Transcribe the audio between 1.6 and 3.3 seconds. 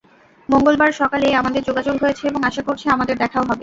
যোগাযোগ হয়েছে এবং আশা করছি আমাদের